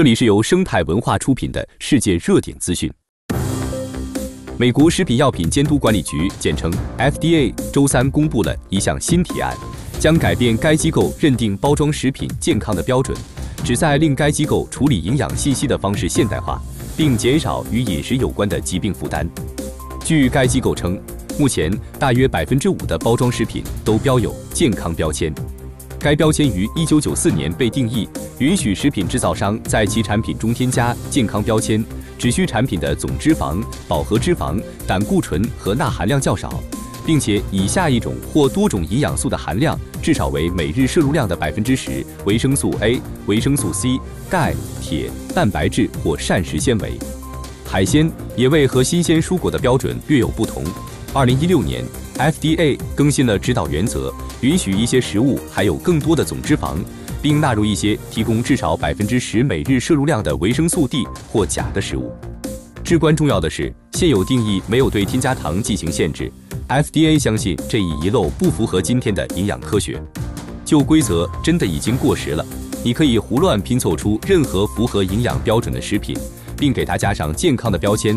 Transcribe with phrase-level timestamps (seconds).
[0.00, 2.90] 这里是由生态文化出品的世界热点资讯。
[4.56, 9.54] 美国食品药品监督管理局（简称 FDA） 周三公布了一项新提案，
[9.98, 13.14] 将改变该机构认定包装食品健康的标准，
[13.62, 16.58] 旨在令该机构处理营养信息的方式现代化，
[16.96, 19.28] 并减少与饮食有关的疾病负担。
[20.02, 20.98] 据该机构称，
[21.38, 25.30] 目前大约百分之五的包装食品都标有健康标签。
[26.00, 28.08] 该标签于一九九四年被定义，
[28.38, 31.84] 允许食品制造商在其产品中添加健康标签，
[32.18, 36.62] 只需产品的总脂肪、饱和脂肪、胆固醇和钠含量较少，
[37.04, 43.98] 并且以下一种或多种营养素的含量至少为每日摄入量的百分之十：维生素 A、维生素 C、
[44.30, 46.98] 钙、铁、蛋白质或膳食纤维。
[47.66, 50.64] 海鲜、野味和新鲜蔬果的标准略有不同。
[51.12, 51.84] 二零一六年
[52.18, 54.14] ，FDA 更新了指导原则。
[54.42, 56.76] 允许一些食物含有更多的总脂肪，
[57.20, 62.12] 并纳入一些提供至少百分之十每日摄入量的维生素 D 或钾的食物。
[62.84, 66.30] 至关重要的是，现有定义没有对添加糖进行限制。
[66.68, 70.00] FDA 相信这一遗漏不符合今天的营养科学。
[70.64, 72.46] 旧规则真的已经过时了，
[72.84, 76.16] 你可以胡乱拼凑出任何符合营养标准的食品，
[76.56, 78.16] 并给它加上健康的标签。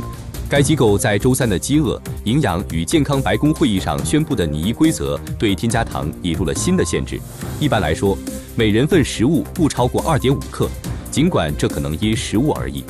[0.53, 7.19] 该机构在周三的饥饿、营养与健康白宫会议上宣布的拟议规则对添加糖引入了新的限制。
[7.59, 8.15] 一般来说，
[8.55, 10.69] 每人份食物不超过二点五克，
[11.09, 12.83] 尽管这可能因食物而异。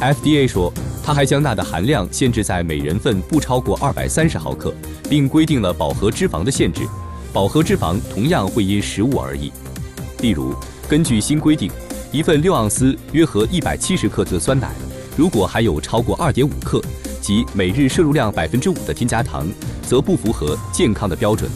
[0.00, 0.72] FDA 说，
[1.02, 4.72] 它还将钠的含量限制在每人份不超过二百三十毫克，
[5.10, 6.82] 并规定了饱和脂肪的限制。
[7.32, 9.50] 饱和脂肪同样会因食物而异。
[10.20, 10.54] 例如，
[10.88, 11.68] 根据新规定，
[12.12, 14.70] 一份六盎司（约合一百七十克）的酸奶。
[15.14, 16.80] 如果含有超过二点五克，
[17.20, 19.46] 即每日摄入量百分之五的添加糖，
[19.82, 21.50] 则不符合健康的标准。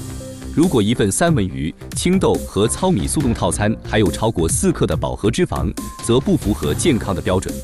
[0.55, 5.73] 如果一份三文鱼、青豆和糙米速冻套餐含有超过四克的饱和脂肪，
[6.05, 7.55] 则不符合健康的标准。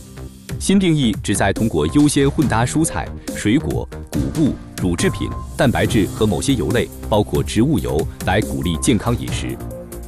[0.59, 9.57] 新定义旨在通过优先混搭蔬菜、水果、谷物、乳制品、蛋白质和某些油类，包括植物油，来鼓励健康饮食。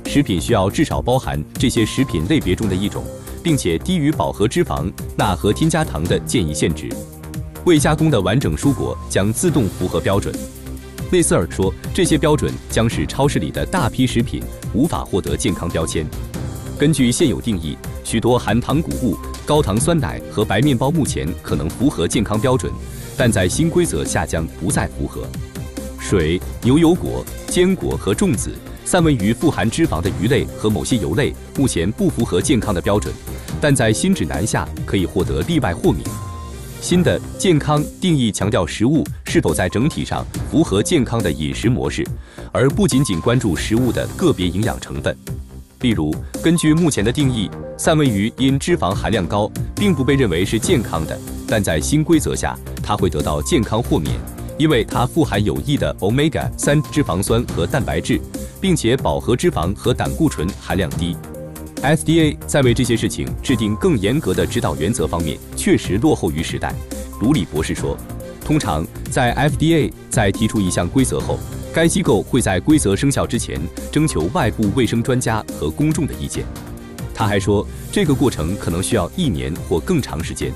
[0.07, 3.05] 食品需要至少包含这些食品类别中的一种。
[3.45, 6.89] 并且低于饱和脂肪、钠和添加糖的建议限值。
[7.67, 10.35] 未加工的完整蔬果将自动符合标准。
[11.13, 16.07] 内斯尔说，这些标准将使超市里的大批食品无法获得健康标签。
[16.79, 22.73] 根据现有定义，许多含糖谷物、高糖酸奶和白面包目前可能符合健康标准，
[23.17, 25.27] 但在新规则下将不再符合。
[26.01, 28.51] 水、牛油果、坚果和粽子。
[28.85, 33.13] 三文鱼富含脂肪的鱼类和某些油类目前不符合健康的标准，
[33.61, 36.05] 但在新指南下可以获得例外豁免。
[36.81, 42.07] 新的健康定义强调食物是否在整体上符合健康的饮食模式，
[42.53, 45.17] 而不仅仅关注食物的个别营养成分。
[45.81, 51.19] 例如，根据目前的定义，三文鱼因脂肪含量高，并不被认为是健康的，
[51.49, 54.15] 但在新规则下，它会得到健康豁免，
[54.59, 58.21] 因为它富含有益的 omega 三脂肪酸和蛋白质。
[58.65, 61.15] 并且饱和脂肪和胆固醇含量低
[61.83, 66.75] ，FDA 在为这些事情制定更严格的指导原则方面确实落后于时代。
[67.21, 67.95] 卢里博士说
[68.43, 71.39] ：“通常在 FDA 在提出一项规则后，
[71.75, 73.61] 该机构会在规则生效之前
[73.93, 76.43] 征求外部卫生专家和公众的意见。”
[77.15, 80.51] 他还说，这个过程可能需要一年或更长时间。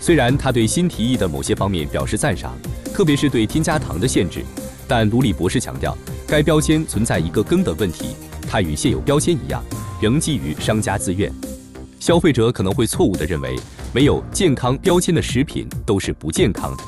[0.00, 2.56] 虽然他对新提议的某些方面表示赞赏，
[2.94, 4.44] 特别是对添加糖的限制，
[4.86, 5.98] 但卢里博士强调。
[6.28, 8.14] 该标签存在一个根本问题，
[8.48, 9.60] 它与现有标签一样，
[10.00, 11.30] 仍基于商家自愿。
[11.98, 13.58] 消费者可能会错误地认为，
[13.92, 16.84] 没有健康标签的食品都是不健康的。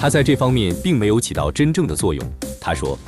[0.00, 2.32] 它在这方面并没有起到真正的作用。
[2.58, 2.98] 他说，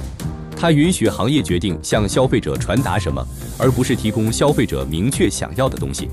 [0.55, 6.11] 它允许行业决定向消费者传达什么，而不是提供消费者明确想要的东西。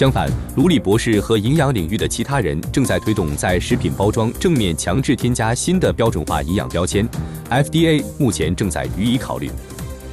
[0.00, 7.06] 相反，卢里博士和营养领域的其他人正在推动在食品包装正面强制添加新的标准化营养标签。
[7.50, 9.50] FDA 目前正在予以考虑。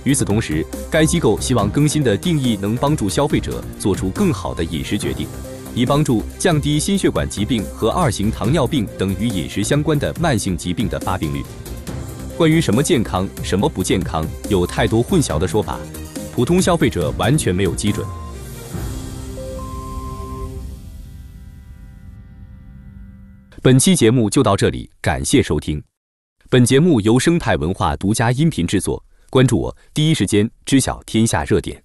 [0.04, 5.25] 与此同时，该机构希望更新的定义能帮助消费者做出更好的饮食决定，
[5.74, 11.42] 以帮助降低心血管疾病和二型糖尿病等与饮食相关的慢性疾病的发病率。
[12.36, 15.80] 关于什么健康、什么不健康，有太多混淆的说法，
[16.36, 18.06] 普通消费者完全没有基准。
[23.68, 25.84] 本期节目就到这里，感谢收听。
[26.50, 29.04] 本节目由生态文化独家音频制作。
[29.30, 31.84] 关注我，第一时间知晓天下热点。